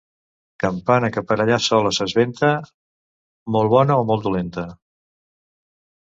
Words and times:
Campana 0.61 1.09
que 1.17 1.21
per 1.31 1.35
ella 1.43 1.59
sola 1.65 1.91
s'esventa, 1.97 2.49
molt 3.57 3.71
bona 3.75 3.99
o 4.05 4.07
molt 4.13 4.25
dolenta. 4.29 4.65